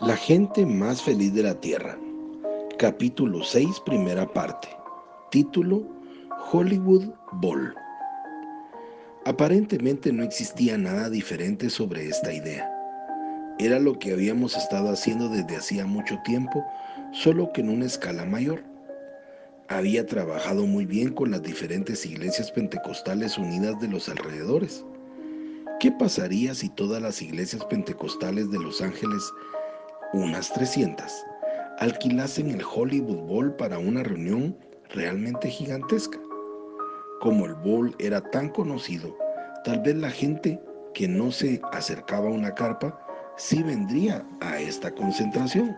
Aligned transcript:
La 0.00 0.16
gente 0.16 0.64
más 0.64 1.02
feliz 1.02 1.34
de 1.34 1.42
la 1.42 1.60
Tierra. 1.60 1.98
Capítulo 2.78 3.44
6, 3.44 3.80
primera 3.84 4.26
parte. 4.26 4.66
Título 5.30 5.82
Hollywood 6.50 7.10
Bowl. 7.32 7.74
Aparentemente 9.26 10.10
no 10.10 10.22
existía 10.22 10.78
nada 10.78 11.10
diferente 11.10 11.68
sobre 11.68 12.08
esta 12.08 12.32
idea. 12.32 12.66
Era 13.58 13.78
lo 13.78 13.98
que 13.98 14.14
habíamos 14.14 14.56
estado 14.56 14.88
haciendo 14.88 15.28
desde 15.28 15.56
hacía 15.56 15.84
mucho 15.84 16.18
tiempo, 16.24 16.64
solo 17.12 17.52
que 17.52 17.60
en 17.60 17.68
una 17.68 17.84
escala 17.84 18.24
mayor. 18.24 18.64
Había 19.68 20.06
trabajado 20.06 20.64
muy 20.64 20.86
bien 20.86 21.12
con 21.12 21.30
las 21.30 21.42
diferentes 21.42 22.06
iglesias 22.06 22.50
pentecostales 22.50 23.36
unidas 23.36 23.78
de 23.82 23.88
los 23.88 24.08
alrededores. 24.08 24.82
¿Qué 25.78 25.92
pasaría 25.92 26.54
si 26.54 26.70
todas 26.70 27.02
las 27.02 27.20
iglesias 27.20 27.62
pentecostales 27.66 28.50
de 28.50 28.58
Los 28.58 28.80
Ángeles 28.80 29.22
unas 30.12 30.52
300, 30.52 31.26
alquilasen 31.78 32.50
el 32.50 32.62
Hollywood 32.62 33.26
Bowl 33.26 33.56
para 33.56 33.78
una 33.78 34.02
reunión 34.02 34.56
realmente 34.90 35.48
gigantesca. 35.48 36.18
Como 37.20 37.46
el 37.46 37.54
bowl 37.54 37.94
era 37.98 38.20
tan 38.30 38.48
conocido, 38.48 39.16
tal 39.64 39.80
vez 39.80 39.96
la 39.96 40.10
gente 40.10 40.60
que 40.94 41.06
no 41.06 41.30
se 41.30 41.60
acercaba 41.72 42.28
a 42.28 42.32
una 42.32 42.54
carpa 42.54 42.98
sí 43.36 43.62
vendría 43.62 44.26
a 44.40 44.58
esta 44.58 44.90
concentración. 44.90 45.76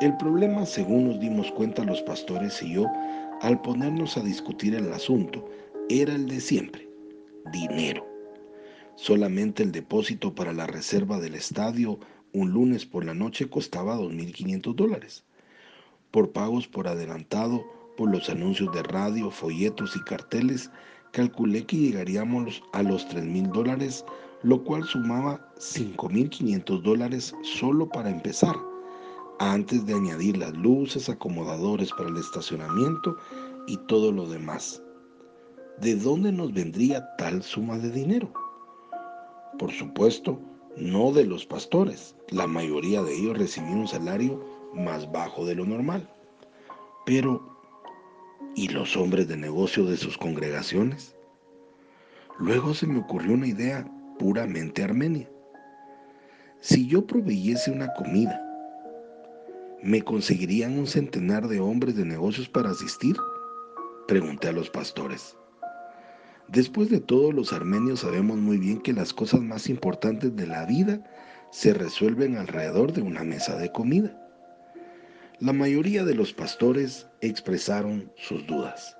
El 0.00 0.16
problema, 0.18 0.66
según 0.66 1.08
nos 1.08 1.20
dimos 1.20 1.50
cuenta 1.52 1.84
los 1.84 2.02
pastores 2.02 2.62
y 2.62 2.74
yo, 2.74 2.86
al 3.40 3.60
ponernos 3.62 4.16
a 4.16 4.20
discutir 4.22 4.74
el 4.74 4.92
asunto, 4.92 5.48
era 5.88 6.14
el 6.14 6.28
de 6.28 6.40
siempre, 6.40 6.88
dinero. 7.52 8.06
Solamente 8.96 9.62
el 9.62 9.72
depósito 9.72 10.34
para 10.34 10.52
la 10.52 10.66
reserva 10.66 11.18
del 11.18 11.34
estadio 11.34 11.98
un 12.32 12.50
lunes 12.50 12.86
por 12.86 13.04
la 13.04 13.14
noche 13.14 13.48
costaba 13.48 13.96
2.500 13.96 14.74
dólares. 14.74 15.24
Por 16.10 16.32
pagos 16.32 16.66
por 16.66 16.88
adelantado, 16.88 17.64
por 17.96 18.10
los 18.10 18.30
anuncios 18.30 18.72
de 18.72 18.82
radio, 18.82 19.30
folletos 19.30 19.96
y 19.96 20.00
carteles, 20.00 20.70
calculé 21.12 21.64
que 21.66 21.76
llegaríamos 21.76 22.62
a 22.72 22.82
los 22.82 23.08
3.000 23.08 23.52
dólares, 23.52 24.04
lo 24.42 24.62
cual 24.62 24.84
sumaba 24.84 25.52
5.500 25.58 26.82
dólares 26.82 27.34
solo 27.42 27.88
para 27.88 28.10
empezar, 28.10 28.56
antes 29.40 29.84
de 29.86 29.94
añadir 29.94 30.36
las 30.36 30.52
luces, 30.54 31.08
acomodadores 31.08 31.90
para 31.92 32.08
el 32.08 32.16
estacionamiento 32.16 33.16
y 33.66 33.76
todo 33.88 34.12
lo 34.12 34.26
demás. 34.26 34.82
¿De 35.80 35.94
dónde 35.94 36.32
nos 36.32 36.52
vendría 36.52 37.06
tal 37.16 37.42
suma 37.42 37.78
de 37.78 37.90
dinero? 37.90 38.32
Por 39.58 39.72
supuesto, 39.72 40.40
no 40.80 41.12
de 41.12 41.24
los 41.24 41.46
pastores. 41.46 42.14
La 42.30 42.46
mayoría 42.46 43.02
de 43.02 43.14
ellos 43.14 43.38
recibían 43.38 43.78
un 43.78 43.88
salario 43.88 44.44
más 44.74 45.10
bajo 45.10 45.44
de 45.44 45.54
lo 45.54 45.64
normal. 45.64 46.08
Pero, 47.04 47.42
¿y 48.54 48.68
los 48.68 48.96
hombres 48.96 49.28
de 49.28 49.36
negocio 49.36 49.84
de 49.84 49.96
sus 49.96 50.16
congregaciones? 50.18 51.16
Luego 52.38 52.74
se 52.74 52.86
me 52.86 52.98
ocurrió 52.98 53.34
una 53.34 53.46
idea 53.46 53.90
puramente 54.18 54.82
armenia. 54.82 55.28
Si 56.60 56.86
yo 56.86 57.06
proveyese 57.06 57.70
una 57.70 57.92
comida, 57.94 58.40
¿me 59.82 60.02
conseguirían 60.02 60.78
un 60.78 60.86
centenar 60.86 61.48
de 61.48 61.60
hombres 61.60 61.96
de 61.96 62.04
negocios 62.04 62.48
para 62.48 62.70
asistir? 62.70 63.16
Pregunté 64.06 64.48
a 64.48 64.52
los 64.52 64.70
pastores. 64.70 65.36
Después 66.48 66.88
de 66.88 67.00
todo, 67.00 67.30
los 67.30 67.52
armenios 67.52 68.00
sabemos 68.00 68.38
muy 68.38 68.56
bien 68.56 68.80
que 68.80 68.94
las 68.94 69.12
cosas 69.12 69.42
más 69.42 69.68
importantes 69.68 70.34
de 70.34 70.46
la 70.46 70.64
vida 70.64 70.98
se 71.50 71.74
resuelven 71.74 72.36
alrededor 72.36 72.94
de 72.94 73.02
una 73.02 73.22
mesa 73.22 73.56
de 73.56 73.70
comida. 73.70 74.18
La 75.40 75.52
mayoría 75.52 76.04
de 76.04 76.14
los 76.14 76.32
pastores 76.32 77.06
expresaron 77.20 78.10
sus 78.16 78.46
dudas. 78.46 78.96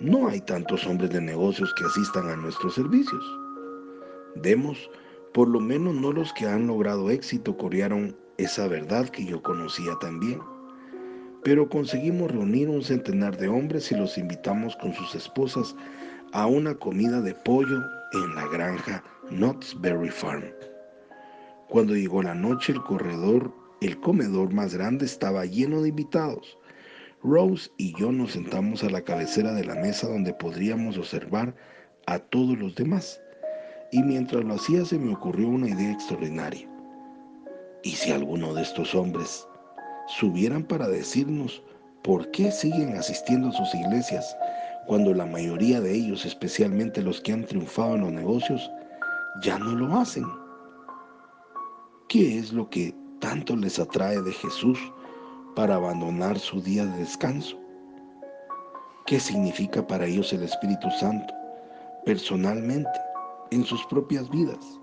No 0.00 0.28
hay 0.28 0.42
tantos 0.42 0.86
hombres 0.86 1.10
de 1.10 1.22
negocios 1.22 1.72
que 1.74 1.84
asistan 1.84 2.28
a 2.28 2.36
nuestros 2.36 2.74
servicios. 2.74 3.24
Demos, 4.34 4.90
por 5.32 5.48
lo 5.48 5.60
menos 5.60 5.94
no 5.94 6.12
los 6.12 6.30
que 6.34 6.46
han 6.46 6.66
logrado 6.66 7.08
éxito 7.08 7.56
corearon 7.56 8.16
esa 8.36 8.68
verdad 8.68 9.08
que 9.08 9.24
yo 9.24 9.42
conocía 9.42 9.94
también 9.98 10.40
pero 11.42 11.68
conseguimos 11.68 12.30
reunir 12.30 12.68
un 12.68 12.82
centenar 12.82 13.36
de 13.36 13.48
hombres 13.48 13.90
y 13.92 13.94
los 13.94 14.18
invitamos 14.18 14.76
con 14.76 14.92
sus 14.94 15.14
esposas 15.14 15.74
a 16.32 16.46
una 16.46 16.74
comida 16.74 17.20
de 17.20 17.34
pollo 17.34 17.82
en 18.12 18.34
la 18.34 18.46
granja 18.48 19.02
Knott's 19.30 19.78
Berry 19.80 20.10
Farm. 20.10 20.44
Cuando 21.68 21.94
llegó 21.94 22.22
la 22.22 22.34
noche, 22.34 22.72
el 22.72 22.82
corredor, 22.82 23.52
el 23.80 23.98
comedor 24.00 24.52
más 24.52 24.74
grande 24.74 25.06
estaba 25.06 25.46
lleno 25.46 25.82
de 25.82 25.88
invitados. 25.88 26.58
Rose 27.22 27.70
y 27.76 27.94
yo 27.98 28.12
nos 28.12 28.32
sentamos 28.32 28.82
a 28.82 28.90
la 28.90 29.02
cabecera 29.02 29.52
de 29.52 29.64
la 29.64 29.74
mesa 29.74 30.08
donde 30.08 30.34
podríamos 30.34 30.98
observar 30.98 31.54
a 32.06 32.18
todos 32.18 32.58
los 32.58 32.74
demás. 32.74 33.20
Y 33.92 34.02
mientras 34.02 34.44
lo 34.44 34.54
hacía 34.54 34.84
se 34.84 34.98
me 34.98 35.12
ocurrió 35.12 35.48
una 35.48 35.68
idea 35.68 35.92
extraordinaria. 35.92 36.68
¿Y 37.82 37.90
si 37.90 38.10
alguno 38.10 38.54
de 38.54 38.62
estos 38.62 38.94
hombres 38.94 39.46
subieran 40.18 40.64
para 40.64 40.88
decirnos 40.88 41.62
por 42.02 42.30
qué 42.32 42.50
siguen 42.50 42.96
asistiendo 42.96 43.48
a 43.48 43.52
sus 43.52 43.74
iglesias 43.74 44.36
cuando 44.86 45.14
la 45.14 45.26
mayoría 45.26 45.80
de 45.80 45.94
ellos, 45.94 46.26
especialmente 46.26 47.02
los 47.02 47.20
que 47.20 47.32
han 47.32 47.44
triunfado 47.44 47.94
en 47.94 48.00
los 48.00 48.12
negocios, 48.12 48.70
ya 49.42 49.58
no 49.58 49.74
lo 49.74 49.94
hacen. 49.96 50.26
¿Qué 52.08 52.38
es 52.38 52.52
lo 52.52 52.68
que 52.70 52.94
tanto 53.20 53.54
les 53.54 53.78
atrae 53.78 54.20
de 54.20 54.32
Jesús 54.32 54.78
para 55.54 55.76
abandonar 55.76 56.38
su 56.38 56.60
día 56.60 56.84
de 56.86 56.98
descanso? 56.98 57.56
¿Qué 59.06 59.20
significa 59.20 59.86
para 59.86 60.06
ellos 60.06 60.32
el 60.32 60.42
Espíritu 60.42 60.90
Santo 60.98 61.32
personalmente 62.04 62.90
en 63.52 63.64
sus 63.64 63.84
propias 63.86 64.28
vidas? 64.30 64.79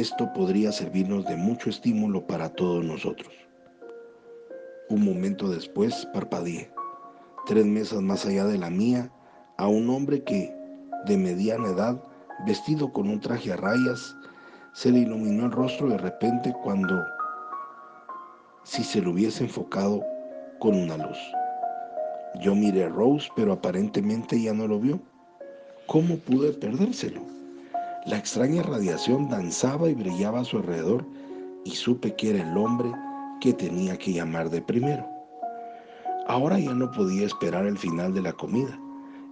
Esto 0.00 0.32
podría 0.32 0.72
servirnos 0.72 1.24
de 1.24 1.36
mucho 1.36 1.70
estímulo 1.70 2.26
para 2.26 2.48
todos 2.48 2.84
nosotros. 2.84 3.32
Un 4.88 5.04
momento 5.04 5.48
después 5.48 6.08
parpadeé, 6.12 6.68
tres 7.46 7.64
mesas 7.64 8.02
más 8.02 8.26
allá 8.26 8.44
de 8.44 8.58
la 8.58 8.70
mía, 8.70 9.12
a 9.56 9.68
un 9.68 9.88
hombre 9.88 10.24
que, 10.24 10.52
de 11.06 11.16
mediana 11.16 11.68
edad, 11.68 12.02
vestido 12.44 12.92
con 12.92 13.08
un 13.08 13.20
traje 13.20 13.52
a 13.52 13.56
rayas, 13.56 14.16
se 14.72 14.90
le 14.90 14.98
iluminó 14.98 15.46
el 15.46 15.52
rostro 15.52 15.88
de 15.88 15.98
repente 15.98 16.52
cuando 16.64 17.00
si 18.64 18.82
se 18.82 19.00
lo 19.00 19.12
hubiese 19.12 19.44
enfocado 19.44 20.02
con 20.58 20.74
una 20.74 20.96
luz. 20.96 21.18
Yo 22.40 22.56
miré 22.56 22.82
a 22.82 22.88
Rose, 22.88 23.28
pero 23.36 23.52
aparentemente 23.52 24.42
ya 24.42 24.52
no 24.52 24.66
lo 24.66 24.80
vio. 24.80 24.98
¿Cómo 25.86 26.16
pude 26.16 26.52
perdérselo? 26.52 27.43
La 28.06 28.18
extraña 28.18 28.62
radiación 28.62 29.30
danzaba 29.30 29.88
y 29.88 29.94
brillaba 29.94 30.40
a 30.40 30.44
su 30.44 30.58
alrededor 30.58 31.06
y 31.64 31.70
supe 31.70 32.14
que 32.14 32.30
era 32.30 32.42
el 32.42 32.54
hombre 32.54 32.92
que 33.40 33.54
tenía 33.54 33.96
que 33.96 34.12
llamar 34.12 34.50
de 34.50 34.60
primero. 34.60 35.08
Ahora 36.26 36.58
ya 36.58 36.74
no 36.74 36.90
podía 36.90 37.24
esperar 37.24 37.64
el 37.64 37.78
final 37.78 38.12
de 38.12 38.20
la 38.20 38.34
comida. 38.34 38.78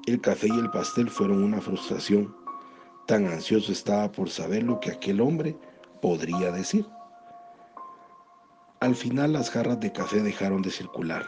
El 0.07 0.23
café 0.23 0.49
y 0.49 0.59
el 0.59 0.71
pastel 0.71 1.11
fueron 1.11 1.43
una 1.43 1.61
frustración. 1.61 2.35
Tan 3.07 3.27
ansioso 3.27 3.73
estaba 3.73 4.11
por 4.11 4.31
saber 4.31 4.63
lo 4.63 4.81
que 4.81 4.93
aquel 4.93 5.21
hombre 5.21 5.55
podría 6.01 6.51
decir. 6.51 6.87
Al 8.81 8.97
final 8.97 9.35
las 9.35 9.51
jarras 9.51 9.81
de 9.81 9.93
café 9.93 10.23
dejaron 10.23 10.63
de 10.63 10.71
circular. 10.71 11.27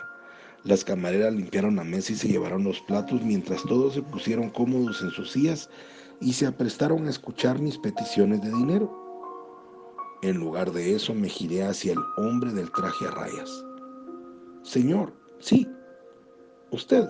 Las 0.62 0.82
camareras 0.82 1.34
limpiaron 1.34 1.76
la 1.76 1.84
mesa 1.84 2.14
y 2.14 2.16
se 2.16 2.28
llevaron 2.28 2.64
los 2.64 2.80
platos 2.80 3.20
mientras 3.20 3.62
todos 3.64 3.92
se 3.92 4.02
pusieron 4.02 4.48
cómodos 4.48 5.02
en 5.02 5.10
sus 5.10 5.32
sillas 5.32 5.68
y 6.20 6.32
se 6.32 6.46
aprestaron 6.46 7.06
a 7.06 7.10
escuchar 7.10 7.60
mis 7.60 7.78
peticiones 7.78 8.40
de 8.42 8.50
dinero. 8.50 8.90
En 10.22 10.38
lugar 10.38 10.72
de 10.72 10.94
eso 10.94 11.14
me 11.14 11.28
giré 11.28 11.64
hacia 11.64 11.92
el 11.92 11.98
hombre 12.16 12.52
del 12.52 12.70
traje 12.72 13.06
a 13.06 13.10
rayas. 13.10 13.64
Señor, 14.62 15.12
sí, 15.38 15.68
usted, 16.70 17.06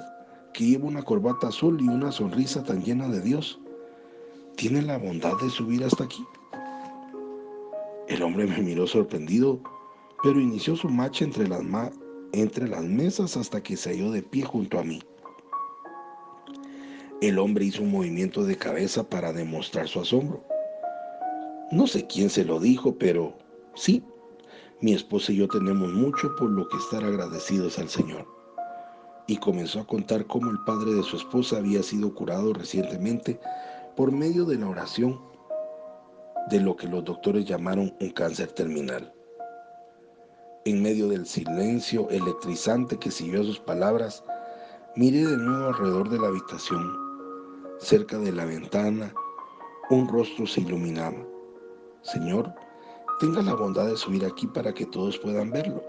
que 0.52 0.64
lleva 0.64 0.87
una 0.87 1.02
corbata 1.02 1.49
azul 1.49 1.81
y 1.81 1.88
una 1.88 2.11
sonrisa 2.11 2.62
tan 2.62 2.82
llena 2.82 3.08
de 3.08 3.20
Dios, 3.20 3.61
¿tiene 4.56 4.82
la 4.82 4.99
bondad 4.99 5.34
de 5.40 5.50
subir 5.50 5.84
hasta 5.84 6.05
aquí? 6.05 6.25
El 8.08 8.23
hombre 8.23 8.46
me 8.46 8.58
miró 8.58 8.87
sorprendido, 8.87 9.61
pero 10.23 10.40
inició 10.40 10.76
su 10.76 10.88
marcha 10.88 11.25
entre 11.25 11.49
las, 11.49 11.62
entre 12.32 12.69
las 12.69 12.82
mesas 12.82 13.37
hasta 13.37 13.62
que 13.62 13.76
se 13.76 13.90
halló 13.90 14.11
de 14.11 14.23
pie 14.23 14.44
junto 14.44 14.78
a 14.78 14.84
mí. 14.84 15.00
El 17.20 17.38
hombre 17.38 17.64
hizo 17.64 17.82
un 17.82 17.90
movimiento 17.90 18.44
de 18.44 18.56
cabeza 18.56 19.08
para 19.08 19.32
demostrar 19.32 19.88
su 19.88 20.00
asombro. 20.00 20.44
No 21.70 21.87
sé 21.87 22.06
quién 22.06 22.28
se 22.28 22.44
lo 22.44 22.61
dijo, 22.61 22.96
pero 22.99 23.34
sí, 23.75 24.05
mi 24.81 24.93
esposa 24.93 25.32
y 25.32 25.37
yo 25.37 25.49
tenemos 25.49 25.93
mucho 25.93 26.34
por 26.37 26.50
lo 26.50 26.69
que 26.69 26.76
estar 26.76 27.02
agradecidos 27.05 27.78
al 27.78 27.88
Señor. 27.88 28.26
Y 29.26 29.38
comenzó 29.38 29.81
a 29.81 29.87
contar 29.87 30.26
cómo 30.26 30.50
el 30.50 30.58
padre 30.66 30.93
de 30.93 31.02
su 31.02 31.16
esposa 31.16 31.56
había 31.56 31.82
sido 31.82 32.14
curado 32.14 32.52
recientemente 32.52 33.40
por 33.96 34.12
medio 34.12 34.44
de 34.44 34.58
la 34.58 34.69
oración 34.69 35.19
de 36.50 36.61
lo 36.61 36.76
que 36.76 36.88
los 36.88 37.05
doctores 37.05 37.46
llamaron 37.46 37.94
un 38.00 38.11
cáncer 38.11 38.52
terminal. 38.52 39.14
En 40.66 40.82
medio 40.82 41.08
del 41.08 41.26
silencio 41.26 42.08
electrizante 42.11 42.99
que 42.99 43.11
siguió 43.11 43.40
a 43.40 43.44
sus 43.44 43.61
palabras, 43.61 44.22
miré 44.96 45.26
de 45.26 45.37
nuevo 45.37 45.69
alrededor 45.69 46.08
de 46.08 46.19
la 46.19 46.28
habitación. 46.28 47.03
Cerca 47.79 48.19
de 48.19 48.32
la 48.32 48.44
ventana, 48.44 49.12
un 49.91 50.09
rostro 50.09 50.47
se 50.47 50.61
iluminaba. 50.61 51.19
Señor, 52.03 52.55
tenga 53.21 53.43
la 53.43 53.55
bondad 53.55 53.87
de 53.87 53.97
subir 53.97 54.25
aquí 54.25 54.47
para 54.47 54.73
que 54.73 54.87
todos 54.87 55.19
puedan 55.19 55.50
verlo. 55.50 55.82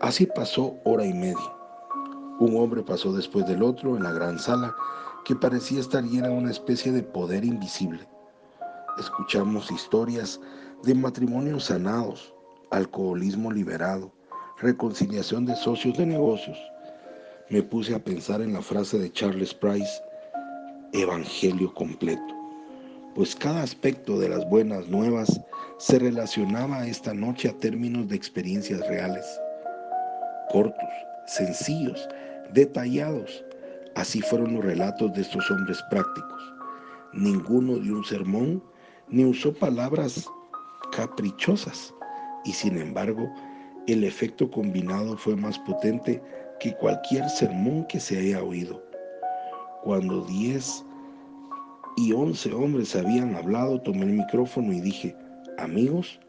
Así 0.00 0.26
pasó 0.26 0.74
hora 0.84 1.04
y 1.04 1.12
media. 1.12 1.56
Un 2.40 2.56
hombre 2.56 2.82
pasó 2.82 3.12
después 3.12 3.46
del 3.46 3.62
otro 3.62 3.96
en 3.96 4.02
la 4.02 4.12
gran 4.12 4.38
sala 4.38 4.74
que 5.24 5.36
parecía 5.36 5.80
estar 5.80 6.02
llena 6.02 6.28
de 6.28 6.34
una 6.34 6.50
especie 6.50 6.92
de 6.92 7.02
poder 7.02 7.44
invisible. 7.44 8.08
Escuchamos 8.98 9.70
historias 9.70 10.40
de 10.82 10.94
matrimonios 10.94 11.64
sanados, 11.64 12.34
alcoholismo 12.70 13.52
liberado, 13.52 14.10
reconciliación 14.58 15.44
de 15.44 15.54
socios 15.56 15.98
de 15.98 16.06
negocios. 16.06 16.58
Me 17.50 17.62
puse 17.62 17.94
a 17.94 18.02
pensar 18.02 18.40
en 18.40 18.54
la 18.54 18.62
frase 18.62 18.98
de 18.98 19.12
Charles 19.12 19.54
Price, 19.54 20.02
Evangelio 20.94 21.74
completo, 21.74 22.34
pues 23.14 23.36
cada 23.36 23.62
aspecto 23.62 24.18
de 24.18 24.30
las 24.30 24.48
buenas 24.48 24.88
nuevas 24.88 25.38
se 25.78 25.98
relacionaba 25.98 26.86
esta 26.86 27.12
noche 27.12 27.50
a 27.50 27.52
términos 27.58 28.08
de 28.08 28.16
experiencias 28.16 28.80
reales, 28.88 29.26
cortos, 30.48 30.88
sencillos, 31.26 32.08
detallados. 32.54 33.44
Así 33.96 34.22
fueron 34.22 34.54
los 34.54 34.64
relatos 34.64 35.12
de 35.12 35.20
estos 35.20 35.50
hombres 35.50 35.78
prácticos. 35.90 36.54
Ninguno 37.12 37.78
dio 37.78 37.96
un 37.96 38.04
sermón 38.04 38.62
ni 39.08 39.26
usó 39.26 39.52
palabras 39.52 40.26
caprichosas 40.92 41.92
y 42.46 42.52
sin 42.52 42.78
embargo 42.78 43.30
el 43.86 44.04
efecto 44.04 44.50
combinado 44.50 45.18
fue 45.18 45.36
más 45.36 45.58
potente 45.58 46.22
que 46.60 46.74
cualquier 46.76 47.28
sermón 47.28 47.84
que 47.88 48.00
se 48.00 48.18
haya 48.18 48.42
oído. 48.42 48.87
Cuando 49.82 50.24
diez 50.24 50.84
y 51.96 52.12
once 52.12 52.52
hombres 52.52 52.94
habían 52.94 53.34
hablado, 53.34 53.80
tomé 53.80 54.02
el 54.02 54.12
micrófono 54.12 54.72
y 54.72 54.80
dije, 54.80 55.16
amigos, 55.58 56.20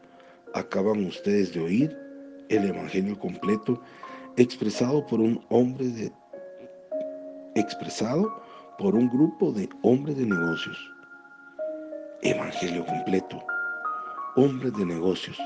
acaban 0.54 1.04
ustedes 1.04 1.54
de 1.54 1.60
oír 1.60 1.98
el 2.48 2.68
Evangelio 2.68 3.18
completo 3.18 3.80
expresado 4.36 5.06
por 5.06 5.20
un 5.20 5.44
hombre 5.50 5.88
de 5.88 6.12
expresado 7.54 8.42
por 8.78 8.94
un 8.94 9.08
grupo 9.08 9.52
de 9.52 9.68
hombres 9.82 10.16
de 10.16 10.26
negocios. 10.26 10.78
Evangelio 12.22 12.84
completo. 12.86 13.42
Hombres 14.36 14.72
de 14.74 14.86
negocios. 14.86 15.38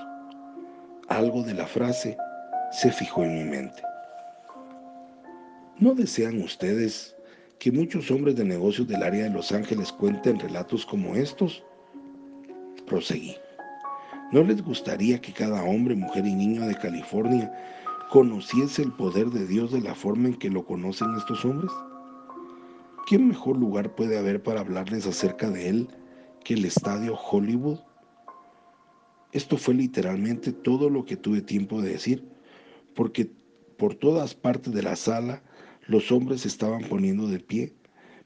Algo 1.08 1.42
de 1.42 1.54
la 1.54 1.66
frase 1.66 2.16
se 2.72 2.90
fijó 2.92 3.24
en 3.24 3.34
mi 3.34 3.44
mente. 3.44 3.82
¿No 5.78 5.94
desean 5.94 6.40
ustedes 6.42 7.16
que 7.58 7.72
muchos 7.72 8.10
hombres 8.10 8.36
de 8.36 8.44
negocios 8.44 8.88
del 8.88 9.02
área 9.02 9.24
de 9.24 9.30
Los 9.30 9.52
Ángeles 9.52 9.92
cuenten 9.92 10.38
relatos 10.38 10.84
como 10.84 11.14
estos? 11.14 11.62
Proseguí. 12.86 13.36
¿No 14.32 14.42
les 14.42 14.62
gustaría 14.62 15.20
que 15.20 15.32
cada 15.32 15.62
hombre, 15.62 15.94
mujer 15.94 16.26
y 16.26 16.34
niño 16.34 16.66
de 16.66 16.74
California 16.74 17.52
conociese 18.10 18.82
el 18.82 18.92
poder 18.92 19.28
de 19.28 19.46
Dios 19.46 19.72
de 19.72 19.80
la 19.80 19.94
forma 19.94 20.28
en 20.28 20.34
que 20.34 20.50
lo 20.50 20.64
conocen 20.64 21.14
estos 21.16 21.44
hombres? 21.44 21.70
¿Qué 23.06 23.18
mejor 23.18 23.56
lugar 23.56 23.94
puede 23.94 24.18
haber 24.18 24.42
para 24.42 24.60
hablarles 24.60 25.06
acerca 25.06 25.50
de 25.50 25.68
Él 25.68 25.88
que 26.42 26.54
el 26.54 26.64
estadio 26.64 27.16
Hollywood? 27.16 27.78
Esto 29.32 29.56
fue 29.56 29.74
literalmente 29.74 30.52
todo 30.52 30.88
lo 30.88 31.04
que 31.04 31.16
tuve 31.16 31.42
tiempo 31.42 31.82
de 31.82 31.90
decir, 31.90 32.26
porque 32.94 33.30
por 33.76 33.94
todas 33.94 34.34
partes 34.34 34.72
de 34.72 34.82
la 34.82 34.96
sala 34.96 35.42
los 35.86 36.10
hombres 36.10 36.42
se 36.42 36.48
estaban 36.48 36.82
poniendo 36.82 37.28
de 37.28 37.40
pie, 37.40 37.72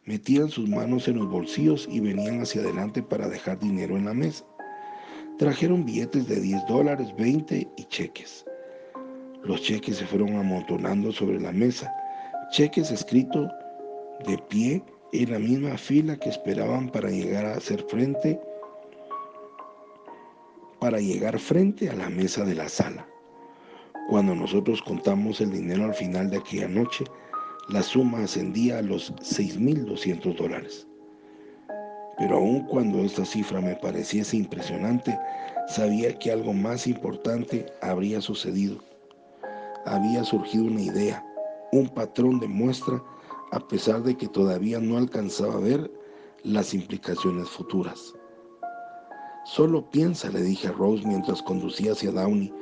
metían 0.05 0.49
sus 0.49 0.69
manos 0.69 1.09
en 1.09 1.19
los 1.19 1.29
bolsillos 1.29 1.89
y 1.91 2.01
venían 2.01 2.41
hacia 2.41 2.63
adelante 2.63 3.03
para 3.03 3.29
dejar 3.29 3.59
dinero 3.59 3.97
en 3.97 4.07
la 4.07 4.15
mesa. 4.15 4.45
Trajeron 5.39 5.85
billetes 5.85 6.27
de 6.29 6.41
10 6.41 6.67
dólares, 6.67 7.09
20 7.17 7.69
y 7.77 7.85
cheques. 7.85 8.45
Los 9.45 9.63
cheques 9.63 9.97
se 9.97 10.07
fueron 10.07 10.37
amontonando 10.37 11.13
sobre 11.13 11.41
la 11.41 11.53
mesa, 11.53 11.93
cheques 12.51 12.91
escritos 12.91 13.51
de 14.27 14.39
pie 14.49 14.83
en 15.13 15.31
la 15.31 15.39
misma 15.39 15.77
fila 15.77 16.17
que 16.17 16.29
esperaban 16.29 16.89
para 16.89 17.11
llegar 17.11 17.47
a 17.47 17.55
hacer 17.55 17.83
frente 17.89 18.41
para 20.81 21.01
llegar 21.01 21.39
frente 21.39 21.91
a 21.91 21.95
la 21.95 22.09
mesa 22.09 22.45
de 22.45 22.55
la 22.55 22.69
sala. 22.69 23.07
Cuando 24.09 24.35
nosotros 24.35 24.81
contamos 24.83 25.41
el 25.41 25.51
dinero 25.51 25.85
al 25.85 25.95
final 25.95 26.31
de 26.31 26.39
aquella 26.39 26.69
noche, 26.69 27.05
la 27.69 27.83
suma 27.83 28.23
ascendía 28.25 28.79
a 28.79 28.83
los 28.83 29.13
6.200 29.17 30.37
dólares. 30.37 30.87
Pero 32.17 32.37
aun 32.37 32.65
cuando 32.67 32.99
esta 32.99 33.25
cifra 33.25 33.61
me 33.61 33.77
pareciese 33.77 34.37
impresionante, 34.37 35.19
sabía 35.69 36.19
que 36.19 36.33
algo 36.33 36.53
más 36.53 36.87
importante 36.87 37.67
habría 37.83 38.21
sucedido. 38.21 38.79
Había 39.87 40.25
surgido 40.25 40.65
una 40.65 40.81
idea, 40.81 41.25
un 41.73 41.89
patrón 41.89 42.41
de 42.41 42.49
muestra 42.49 43.03
a 43.53 43.61
pesar 43.61 44.03
de 44.03 44.17
que 44.17 44.29
todavía 44.29 44.79
no 44.79 44.97
alcanzaba 44.97 45.55
a 45.55 45.61
ver 45.61 45.91
las 46.43 46.75
implicaciones 46.75 47.49
futuras. 47.49 48.15
Solo 49.45 49.89
piensa, 49.91 50.31
le 50.31 50.43
dije 50.43 50.69
a 50.69 50.73
Rose 50.73 51.07
mientras 51.07 51.43
conducía 51.43 51.93
hacia 51.93 52.11
Downey, 52.11 52.53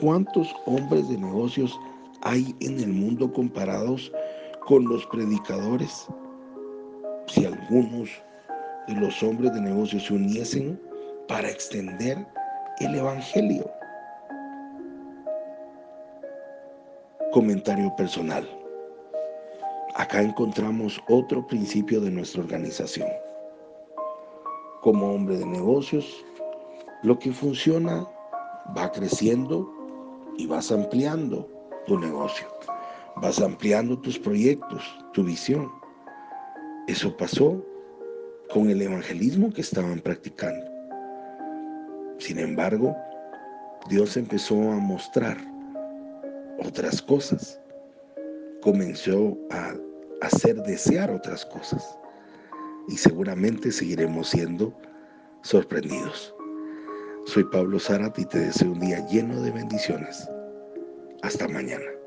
¿cuántos 0.00 0.54
hombres 0.66 1.08
de 1.08 1.16
negocios 1.16 1.78
hay 2.22 2.54
en 2.60 2.80
el 2.80 2.92
mundo 2.92 3.32
comparados 3.32 4.12
con 4.68 4.86
los 4.86 5.06
predicadores? 5.06 6.06
Si 7.26 7.46
algunos 7.46 8.10
de 8.86 8.94
los 8.96 9.22
hombres 9.22 9.54
de 9.54 9.62
negocios 9.62 10.04
se 10.04 10.12
uniesen 10.12 10.78
para 11.26 11.48
extender 11.48 12.26
el 12.80 12.94
Evangelio. 12.94 13.70
Comentario 17.32 17.94
personal. 17.96 18.46
Acá 19.94 20.20
encontramos 20.20 21.00
otro 21.08 21.46
principio 21.46 22.02
de 22.02 22.10
nuestra 22.10 22.42
organización. 22.42 23.08
Como 24.82 25.14
hombre 25.14 25.38
de 25.38 25.46
negocios, 25.46 26.24
lo 27.04 27.18
que 27.18 27.32
funciona 27.32 28.06
va 28.76 28.92
creciendo 28.92 29.66
y 30.36 30.46
vas 30.46 30.70
ampliando 30.70 31.48
tu 31.86 31.98
negocio. 31.98 32.46
Vas 33.20 33.40
ampliando 33.40 33.98
tus 33.98 34.16
proyectos, 34.16 34.82
tu 35.12 35.24
visión. 35.24 35.68
Eso 36.86 37.16
pasó 37.16 37.64
con 38.50 38.70
el 38.70 38.80
evangelismo 38.80 39.52
que 39.52 39.60
estaban 39.60 39.98
practicando. 39.98 40.64
Sin 42.18 42.38
embargo, 42.38 42.96
Dios 43.88 44.16
empezó 44.16 44.54
a 44.70 44.76
mostrar 44.76 45.36
otras 46.60 47.02
cosas. 47.02 47.60
Comenzó 48.62 49.36
a 49.50 49.74
hacer 50.20 50.62
desear 50.62 51.10
otras 51.10 51.44
cosas. 51.46 51.98
Y 52.88 52.96
seguramente 52.96 53.72
seguiremos 53.72 54.28
siendo 54.28 54.72
sorprendidos. 55.42 56.34
Soy 57.26 57.44
Pablo 57.44 57.80
Zarat 57.80 58.16
y 58.18 58.24
te 58.24 58.38
deseo 58.38 58.72
un 58.72 58.80
día 58.80 59.04
lleno 59.08 59.42
de 59.42 59.50
bendiciones. 59.50 60.28
Hasta 61.22 61.48
mañana. 61.48 61.97